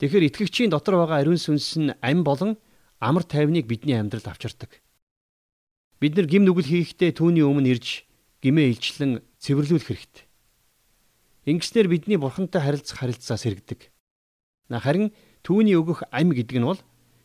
[0.00, 2.56] Тэгэхээр итгэгчийн дотор байгаа ариун сүнс нь ам болон
[3.00, 4.80] амар тайвныг бидний амьдралд авчирдаг.
[6.00, 8.04] Бид нар гим нүгэл хийхдээ түүний өмнө ирж
[8.44, 10.24] гимээ илчлэн цэвэрлүүлэх хэрэгтэй.
[11.48, 13.88] Ингэснээр бидний бурхантай харилцах харилцаа сэргдэг.
[14.68, 15.14] Харин
[15.46, 16.80] түүний өгөх ам гэдэг нь бол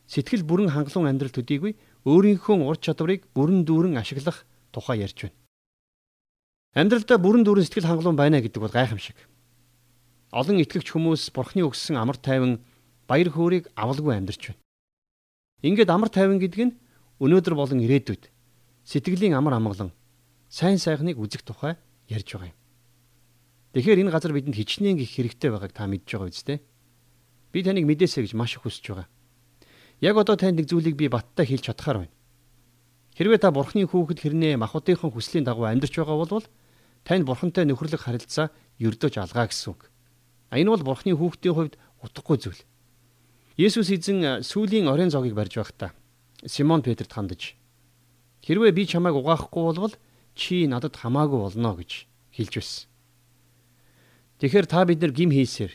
[0.06, 5.36] сэтгэл бүрэн хангалуун амьдрал төдийгүй өөрийнхөө ур чадварыг бүрэн дүүрэн ашиглах тухай ярьж байна.
[6.72, 9.18] Амьдралдаа бүрэн дүүрэн сэтгэл хангалуун байна гэдэг бол гайхамшиг.
[10.32, 12.64] Олон итгэгч хүмүүс бурхны өгсөн амар тайван
[13.04, 14.60] баяр хөөргийг авалгүй амьдарч байна.
[15.60, 16.76] Ингээд амар тайван гэдэг нь
[17.20, 18.32] өнөөдөр болон ирээдүйд
[18.88, 19.92] сэтгэлийн амар амгалан
[20.48, 21.76] сайн сайхныг үзэх тухай
[22.08, 22.56] ярьж байгаа юм.
[23.76, 26.58] Тэгэхээр энэ газар бидэнд хичнээн гих хэрэгтэй байгааг та мэдж байгаа үстэй.
[27.52, 29.08] Би таныг мэдээсэй гэж маш их хүсэж байгаа.
[30.00, 32.14] Яг одоо танд нэг зүйлийг би баттай хэлж чадхаар байна.
[33.20, 36.44] Хэрвээ та бурхны хүүхэд хэрнээ махбодынхон хүслийн дагуу амьдарч байгаа бол
[37.04, 38.48] танд бурхантай нөхөрлөх харилцаа
[38.80, 39.91] ердөөж алгаа гэсэн үг.
[40.52, 42.60] А энэ бол бурхны хүүхдийн хувьд утгагүй зүйл.
[43.56, 45.96] Есүс эзэн сүлийн оройн зоогийг барьж байхдаа
[46.44, 47.56] Симон Петрт хандаж
[48.44, 49.96] хэрвээ би чамайг угаахгүй бол
[50.36, 52.04] чи надад хамаагүй болно гэж
[52.36, 52.84] хэлж байсан.
[54.44, 55.72] Тэгэхээр та бид нар гим хийсээр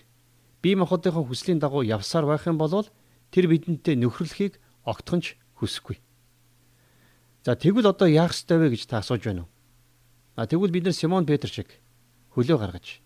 [0.62, 2.86] бие махбодынхоо хүслийн дагуу явсаар байх юм бол
[3.34, 5.98] тэр бидэнтэй нөхрөлхийг огтхонч хүсэхгүй.
[7.42, 9.52] За тэгвэл одоо яах ёстой вэ гэж та асууж байна уу?
[10.38, 11.82] А тэгвэл бид нар Симон Петр шиг
[12.38, 13.02] хөлөө гаргаж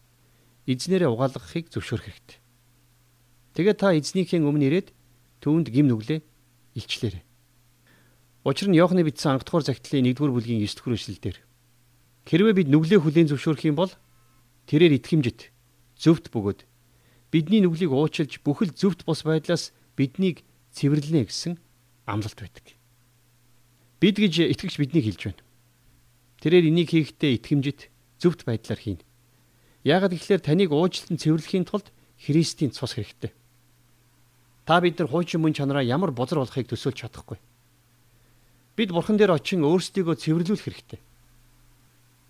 [0.68, 2.40] эзнэрээ угаалгахыг зөвшөөрөх хэрэгтэй.
[3.58, 4.88] Тэгээд та эзнийхээ өмнө ирээд
[5.42, 6.20] түүнд гим нүглээ
[6.78, 7.24] илчлээрэй.
[8.46, 11.38] Учир нь Иохны бичсэн анх дугаар загтлын 1-р бүлгийн 9-р эшлэлдэр
[12.26, 13.94] хэрвээ бид нүглээ хүлээн зөвшөөрөх юм бол
[14.66, 15.54] тэрээр итгэмжит
[15.98, 16.66] зөвхт бөгөөд
[17.30, 20.42] бидний нүглийг уучлж бүхэл зөвхт бос байдлаас биднийг
[20.74, 21.54] цэвэрлэнэ гэсэн
[22.10, 22.66] амлалт байдаг.
[24.02, 25.42] Бид гэж итгэгч биднийг хэлж байна.
[26.42, 29.06] Тэрээр энийг хийхдээ итгэмжит зөвхт байдлаар хийнэ.
[29.84, 31.90] Яагаад гэвэл таныг уучлан цэвэрлэхийн тулд
[32.22, 33.34] Христийн цус хэрэгтэй.
[34.66, 37.42] Та бид нар хуучин мөн чанараа ямар бузар болохыг төсөөлж чадахгүй.
[38.78, 41.00] Бид бурхан дээр очин өөрсдийгөө цэвэрлүүлэх хэрэгтэй.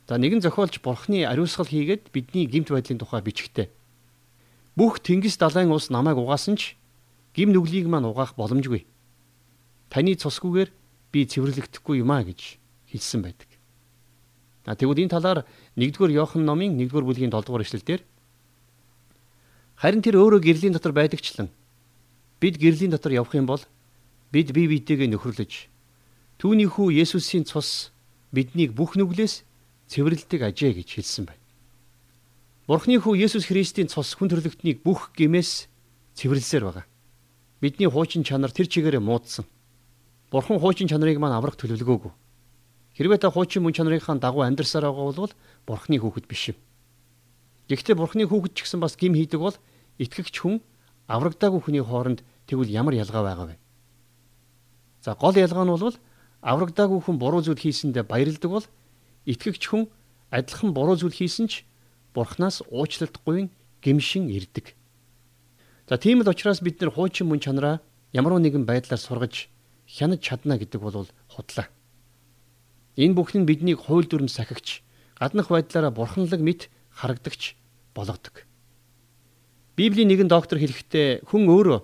[0.07, 3.67] За нэгэн зохиолч бурханы ариусгал хийгээд бидний гимт байдлын тухай бичгтээ
[4.75, 6.79] Бүх Тэнгис далайн ус намайг угаасан ч
[7.35, 8.87] гим нүглийг маань угаах боломжгүй.
[9.91, 10.71] Таны цусгүйгээр
[11.11, 12.55] би цэвэрлэгдэхгүй юм а гэж
[12.87, 13.50] хэлсэн байдаг.
[14.71, 15.43] А тэгвэл энэ талаар
[15.75, 18.01] 1-р Иохан номын 1-р бүлгийн 7-р эшлэлдэр
[19.75, 21.51] харин тэр өөрөө гэрлийн дотор байдагчлан
[22.39, 23.59] бид гэрлийн дотор явах юм бол
[24.31, 25.67] бид бие биетэйгээ нөхөрлөж
[26.39, 27.91] түүний хүү Есүсийн цус
[28.31, 29.43] биднийг бүх нүглээс
[29.91, 31.43] цэвэрлдэг ажээ гэж хэлсэн байна.
[32.63, 35.67] Бурхны хүү Есүс Христийн цус хүн төрлөختнийг бүх гимээс
[36.15, 36.87] цэвэрлсээр байгаа.
[37.59, 39.43] Бидний хуучин чанар тэр чигээрээ муудсан.
[40.31, 42.11] Бурхан хуучин чанарыг маань аврах төлөвлөгөөгүй.
[42.97, 45.33] Хэрвээ та хуучин мөн чанарынхаа дагуу амьдарсаар байгаа бол
[45.67, 46.57] Бурхны хүүхэд биш юм.
[47.71, 49.55] Гэхдээ Бурхны хүүхэд ч гэсэн бас гим хийдэг бол
[49.95, 50.59] итгэгч хүн
[51.07, 52.19] аврагдаагүй хүний хооронд
[52.51, 53.55] тэгвэл ямар ялгаа байгаа вэ?
[54.99, 55.95] За гол ялгаа нь бол
[56.43, 58.67] аврагдаагүй хүн буруу зүйл хийсэндээ баярлдаг бол
[59.23, 59.87] итгэгч хүн
[60.35, 61.63] адилхан буруу зүйл хийсэн ч
[62.11, 63.47] Бурханаас уучлалтгүй
[63.79, 64.75] гимшин ирдэг.
[65.87, 67.79] За тийм л учраас бид нэр хуучин мөн чанараа
[68.11, 69.47] ямар нэгэн байдлаар сургаж
[69.87, 71.71] хянаж чадна гэдэг бол худлаа.
[73.01, 74.85] Энэ бүхэн биднийг хууль дүрм сахигч,
[75.17, 77.57] гаднах байдлаараа бурханлаг мэт харагдагч
[77.97, 78.45] болгодог.
[79.73, 81.81] Библийн нэгэн доктор хэлэхдээ хүн өөрөө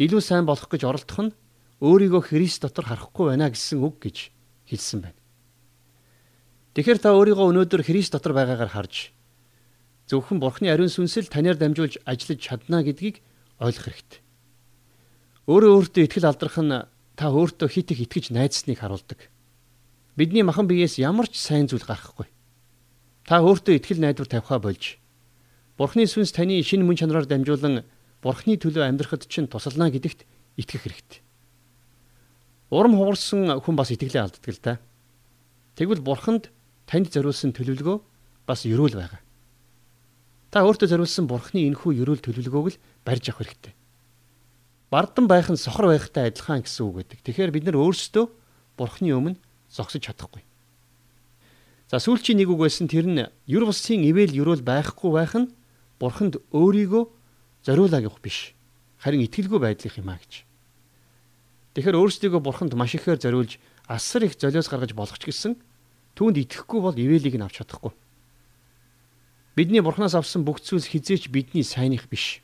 [0.00, 1.36] илүү сайн болох гэж оролдох нь
[1.84, 4.32] өөрийгөө Христ дотор харахгүй байна гэсэн үг гэж
[4.72, 5.20] хэлсэн байна.
[6.72, 9.12] Тэгэхээр та өөрийгөө өнөөдөр Христ дотор байгаагаар харж
[10.08, 13.20] зөвхөн Бурхны ариун сүнсэл танаар дамжуулж ажиллаж чадна гэдгийг
[13.60, 14.20] ойлгох хэрэгтэй.
[15.44, 16.72] Өөрөө өөртөө итгэл алдрах нь
[17.16, 19.33] та өөртөө хит их итгэж найдсныг харуулдаг.
[20.14, 22.30] Бидний махан биеэс ямар ч сайн зүйл гарахгүй.
[23.26, 25.02] Та өөртөө итгэл найдвар тавихаа болж
[25.74, 27.82] Бурхны сүнс таны шинэ мөн чанараар дамжуулан
[28.22, 30.22] Бурхны төлөө амьдрахад чинь тусална гэдэгт
[30.54, 31.20] итгэх хэрэгтэй.
[32.70, 34.78] Урам хугарсан хүн бас итгэлээ алддаг л та.
[35.74, 36.54] Тэгвэл Бурханд
[36.86, 37.96] танд зориулсан төлөвлөгөө
[38.46, 39.18] бас ерөөл байгаа.
[40.54, 43.74] Та өөртөө зориулсан Бурхны энэхүү ерөөл төлөвлөгөөг л барьж авах хэрэгтэй.
[44.94, 47.18] Бардан байх нь сохор байхтай адилхан гэсэн үг гэдэг.
[47.26, 48.30] Тэгэхээр бид нар өөрсдөө
[48.78, 49.42] Бурхны өмнө
[49.74, 50.46] зогсож чадахгүй.
[51.90, 55.50] За сүүлчийн нэг үг байсан тэр нь юр бусын ивэл юрөөл байхгүй байх нь
[55.98, 57.04] Бурханд өөрийгөө
[57.66, 58.54] зориулаа гэх биш.
[59.02, 60.46] Харин итгэлгүй байдлах юм а гэж.
[61.74, 63.58] Тэгэхээр өөрсдийгөө Бурханд маш ихээр зориулж
[63.90, 65.58] асар их золиос гаргаж болох ч гэсэн
[66.14, 67.92] түүнд итгэхгүй бол ивэлийг нь авч чадахгүй.
[69.58, 72.42] Бидний Бурханаас авсан бүх зүйлс хизээч бидний сайных биш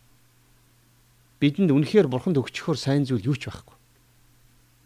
[1.40, 3.74] бидэнд үнэхээр бурханд өгчхөөр сайн зүйл юу ч байхгүй.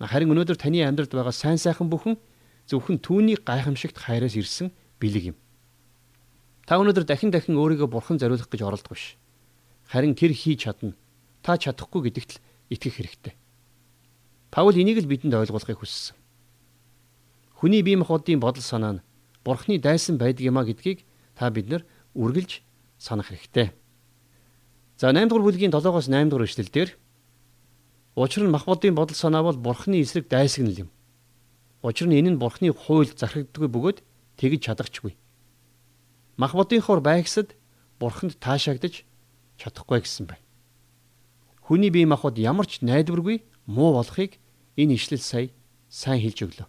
[0.07, 2.15] Харин өнөөдөр таны амьдралд байгаа сайн сайхан бүхэн
[2.71, 5.37] зөвхөн түүний гайхамшигт хайраас ирсэн бэлэг юм.
[6.65, 9.21] Та өнөөдөр дахин дахин өөрийгөө бурхан зориулах гэж оролдох биш.
[9.89, 10.97] Харин тэр хийж чадна.
[11.45, 12.41] Та чадахгүй гэдэгт л
[12.73, 13.35] итгэх хэрэгтэй.
[14.49, 16.17] Паул энийг л бидэнд ойлгуулахыг хүссэн.
[17.61, 19.05] Хүний бие махбодын бодол санаа нь
[19.45, 21.05] бурхны дайсан байдаг юма гэдгийг
[21.37, 21.83] та бид нар
[22.17, 22.65] үргэлж
[22.97, 23.77] санах хэрэгтэй.
[24.97, 26.91] За 8 дугаар бүлгийн 7-оос 8 дугаар эшлэл дээр
[28.17, 30.91] Учир нь махбодын бодол санаа бол бурхны эсрэг дайсагнал юм.
[31.85, 33.99] Учир нь энэ нь бурхны хууль зархигддаггүй бөгөөд
[34.41, 35.13] тэгж чадахчгүй.
[36.41, 37.53] Махбодынхоор байгсад
[38.01, 39.05] бурханд таашаагдаж
[39.61, 40.41] чадахгүй гэсэн байна.
[41.61, 44.41] Хүний бие махбод ямар ч найдваргүй муу болохыг
[44.81, 45.53] энэ ишлэл сая
[45.93, 46.69] сайн хэлж өглөө.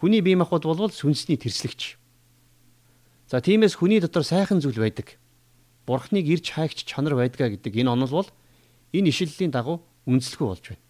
[0.00, 2.00] Хүний бие махбод бол сүнсний тэрслэгч.
[3.28, 5.20] За тиймээс хүний дотор сайхан зүйл байдаг.
[5.84, 8.28] Бурхныг ирж хайгч чанар байдгаа гэдэг энэ онол бол
[8.96, 10.83] энэ ишлэлийн дагуу үнэлэхгүй болж байна.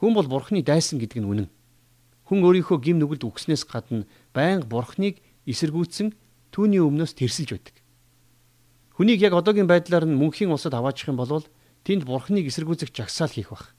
[0.00, 1.48] Хүн бол Бурхны дайсан гэдэг нь үнэн.
[2.24, 6.16] Хүн өөрийнхөө гим нүгэлд үгснээс гадна байнга Бурхныг эсэргүүцсэн
[6.56, 7.76] түүний өмнөөс тэрсэлж байдаг.
[8.96, 11.44] Хүнийг яг одоогийн байдлаар нь мөнхийн улсад аваачих юм бол
[11.84, 13.76] тэнд Бурхныг эсэргүүцэх жагсаал хийх бах.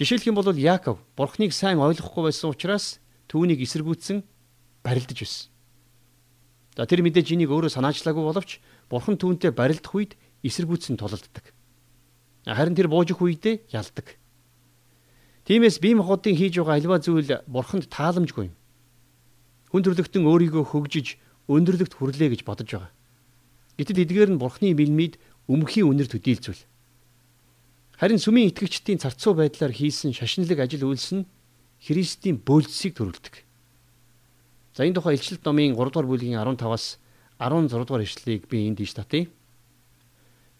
[0.00, 2.96] Жишээлх юм бол Яаков Бурхныг сайн ойлгохгүй байсан учраас
[3.28, 4.24] түүнийг эсэргүүцсэн
[4.80, 5.52] барилдаж байсан.
[6.72, 11.52] За тэр мэдээж энийг өөрөө санаачлаагүй боловч Бурхан түүнтэй барилдах үед эсэргүүцэн тулалддаг.
[12.48, 14.16] Харин тэр буужих үедээ ялдаг.
[15.44, 18.54] Тиймээс бие махбодын хийж байгаа альва зүйл Бурханд тааламжгүй юм.
[19.74, 21.18] Хүн төрлөختөн өөрийгөө хөгжиж
[21.50, 22.92] өндөрлөгт хүрлээ гэж бодож байгаа.
[23.74, 25.18] Гэтэл эдгээр нь Бурхны бэлмид
[25.50, 26.62] өмгхийн үнэр төдийлзүйл.
[27.98, 31.26] Харин сүмийн итгэгчдийн царцуу байдлаар хийсэн шашинлаг ажил үйлс нь
[31.82, 33.42] Христийн бөөлцсийг төрүүлдэг.
[34.78, 37.02] За энэ тухай илчилт номын 3 дугаар бүлгийн 15-аас
[37.42, 39.26] 16 дугаар ишлэлийг би энд дийш татъя.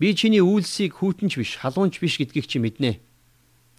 [0.02, 2.98] Би чиний үйлсийг хүүтэнч биш, халуунч биш гэдгийг чи мэднэ.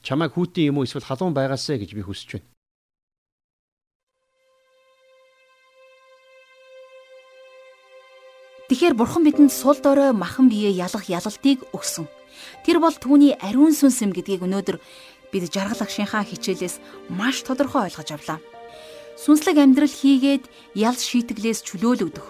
[0.03, 2.47] Чамайг хүүтэн юм уу эсвэл халуун байгаасаа гэж би хүсэж байна.
[8.67, 12.11] Тэгэхээр бурхан бидэнд сул дорой махан бие ялах ялалтыг өгсөн.
[12.67, 14.77] Тэр бол түүний ариун сүнс юм гэдгийг өнөөдөр
[15.31, 18.39] бид жаргал агшийнхаа хичээлээс маш тодорхой ойлгож авлаа.
[19.15, 22.27] Сүнслэг амьдрал хийгээд ял шийтгэлээс чөлөөлөгдөх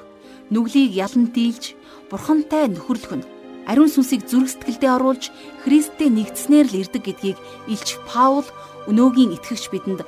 [0.53, 1.73] нүглийг ялан дийлж
[2.11, 3.25] бурхантай нөхөрлөх нь
[3.69, 5.31] ариун сүнсийг зүрх сэтгэлдээ оруулж
[5.63, 7.37] Христтэй нэгдснээр л ирдэг гэдгийг
[7.71, 8.47] Илч Паул
[8.89, 10.01] өнөөгийн итгэгч бидэнд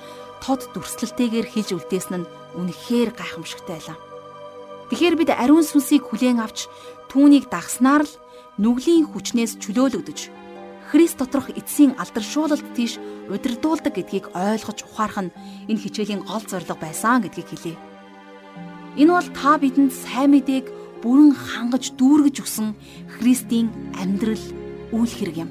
[0.44, 3.98] тод дүрслэлтэйгээр хэлж үлдээсэн нь үнэхээр гайхамшигтай байлаа.
[4.92, 6.68] Тэгэхээр бид ариун сүнсийг хүлээн авч
[7.10, 8.14] түүнийг дагснаар л
[8.62, 10.20] нүглийн хүчнээс чөлөөлөгдөж
[10.86, 17.26] Христ доторх эцсийн алдаршуулалт тийш удирдуулдаг гэдгийг ойлгож ухаарах нь энэ хичээлийн гол зорилго байсан
[17.26, 17.76] гэдгийг хэлье.
[19.02, 20.66] Энэ бол та бидэнд сайн мэдээг
[21.06, 22.74] бүрэн хангаж дүүргэж өгсөн
[23.22, 24.42] Христийн амьдрал
[24.90, 25.50] үйл хэрэг юм.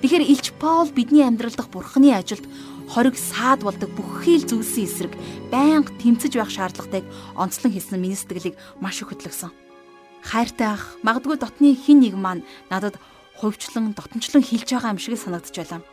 [0.00, 2.48] Тэгэхээр Илч Паул бидний амьдрал дахь Бурхны ажилд
[2.88, 5.12] хориг саад болдог бүхий л зүйлсийн эсрэг
[5.52, 7.04] байнга тэмцэж байх шаардлагатайг
[7.36, 9.52] онцлон хийсэн миний сэтгэлийг маш их хөтлөгсөн.
[10.24, 12.96] Хайртай ах, магадгүй дотны хин нэг маань надад
[13.36, 15.84] хувьчлан дотнчлон хэлж байгаа юм шиг санагдаж байлаа.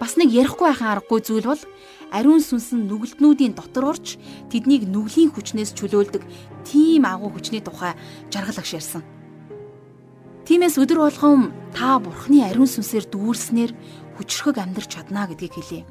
[0.00, 1.62] Бас нэг ярихгүй байхын аргагүй зүйл бол
[2.10, 4.18] ариун сүнс нь нүгэлтнүүдийн дотор орж
[4.50, 6.22] тэднийг нүглийн хүчнээс чөлөөлдөг
[6.66, 7.94] тийм агуу хүчний тухай
[8.34, 9.02] жаргалагш ярьсан.
[10.44, 13.72] Тиймээс өдөр болгон та бурхны ариун сүнсээр дүүрснээр
[14.18, 15.86] хүчрхэг амьдрч чадна гэдгийг хэлье.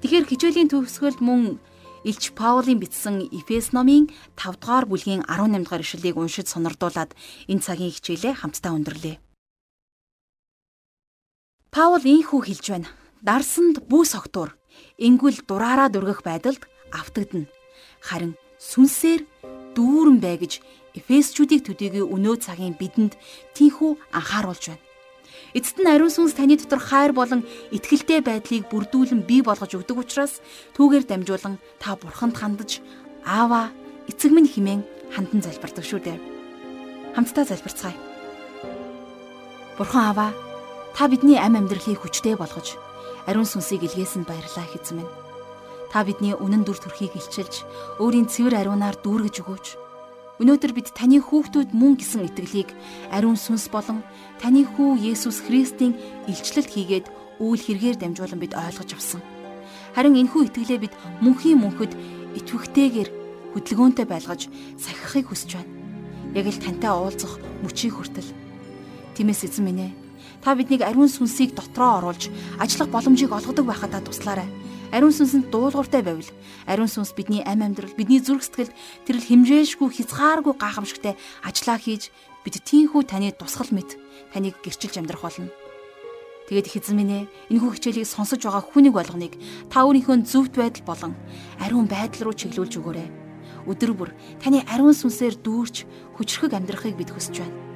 [0.00, 1.60] Тэгэхээр хичээлийн төгсгөлд мөн
[2.04, 7.16] Илч Паулийн бичсэн Эфес номын 5 дугаар бүлгийн 18 дугаар ишлэлийг уншиж сонирдуулад
[7.48, 9.16] энэ цагийн хичээлээ хамтдаа өндөрлөө.
[11.72, 12.88] Паул ийхүү хэлж байна
[13.24, 14.52] дарсанд бүс огтур
[14.98, 17.50] энгүүл дураараа дүргэх байдалд автагдана.
[18.00, 19.22] Харин сүнсээр
[19.74, 20.62] дүүрэн бай гэж
[20.94, 23.18] Эфесчүүдийг төдийгүй өнөө цагийн бидэнд
[23.58, 24.82] тийхүү анхааруулж байна.
[25.58, 27.42] Эцэст нь ариун сүнс таны дотор хайр болон
[27.74, 30.38] итгэлтэй байдлыг бүрдүүлэн бий болгож өгдөг учраас
[30.78, 32.78] түүгээр дамжуулан та бурханд хандаж
[33.26, 33.74] аава
[34.06, 36.18] эцэг минь химэн хандан залбирдаг шүү дээ.
[37.18, 37.98] Хамтдаа залбирцгаая.
[39.78, 40.30] Бурхан аава
[40.94, 42.78] та бидний ам амьдралыг хүчтэй болгож
[43.26, 45.12] ариун сүнсийг илгээсэн баярлаа хэзэн минь.
[45.92, 47.64] Та бидний үнэн дүр төрхийг илчилж
[48.02, 49.66] өөрийн цэвэр ариунаар дүүргэж өгөөч.
[50.42, 52.74] Өнөөдөр бид таны хүүхдүүд мөн гэсэн итгэлийг
[53.14, 54.02] ариун сүнс болон
[54.42, 55.94] таны хүү Есүс Христийн
[56.26, 57.06] илчлэлт хийгээд
[57.38, 59.22] үйл хэрэгээр дамжуулан бид ойлгож авсан.
[59.94, 61.94] Харин энэхүү итгэлээ бид мөнхийн мөнхөд
[62.42, 63.10] итвэхтэйгээр
[63.54, 65.70] хөдөлгөөнтэй байлгаж сахихыг хүсэж байна.
[66.34, 68.34] Яг л тантай уулзах мөчийг хүртэл.
[69.14, 70.03] Тиймээс эзэн минь ээ
[70.44, 72.28] та биднийг ариун сүнсийг дотроо оруулж
[72.60, 74.46] ажиллах боломжийг олгодог байхад та туслаарай
[74.94, 76.30] Ариун сүнсэнд дуулууртай байвал
[76.70, 78.70] ариун сүнс бидний амь амьдрал, бидний зүрх сэтгэлд
[79.02, 82.14] тэрл хэмжээшгүй хязгааргүй гайхамшигтай ажиллаа хийж
[82.46, 83.98] бид тийхүү таны тусгал мэд
[84.30, 85.50] таныг гэрчилж амьдрах болно.
[86.46, 89.34] Тэгээд их эзэн минь ээ энэхүү хичээлийг сонсож байгаа хүнийг болгоныг
[89.66, 91.12] та өөрийнхөө зөвхт байдал болон
[91.58, 93.08] ариун байдал руу чиглүүлж өгөөрэй.
[93.66, 97.73] Өдөр бүр таны ариун сүнсээр дүүрч хүчрхэг амьдрахыг бид хүсэж байна.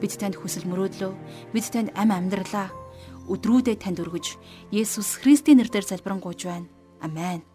[0.00, 1.12] Бид танд хүсэл мөрөөдлөө,
[1.52, 2.72] бид танд ам амьдралаа
[3.28, 4.40] өдрүүдээ танд өргөж
[4.72, 6.66] Есүс Христийн нэрээр залбирanгуйж байна.
[7.04, 7.49] Амен.